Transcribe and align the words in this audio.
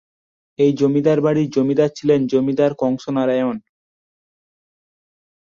এই 0.59 0.71
জমিদার 0.79 1.19
বাড়ির 1.21 1.47
জমিদার 1.49 1.89
ছিলেন 1.97 2.19
জমিদার 2.27 2.71
কংস 2.81 3.03
নারায়ণ। 3.09 3.57